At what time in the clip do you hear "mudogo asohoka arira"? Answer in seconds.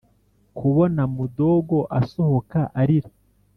1.17-3.09